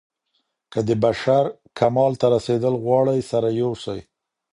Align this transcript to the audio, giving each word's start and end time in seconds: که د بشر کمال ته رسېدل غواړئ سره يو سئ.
که 0.71 0.79
د 0.87 0.89
بشر 1.03 1.43
کمال 1.79 2.13
ته 2.21 2.27
رسېدل 2.35 2.73
غواړئ 2.83 3.19
سره 3.31 3.47
يو 3.61 3.71
سئ. 3.83 3.99